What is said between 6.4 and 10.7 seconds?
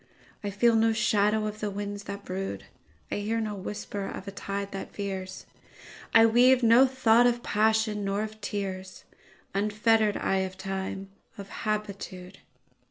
no thought of passion, nor of tears, Unfettered I of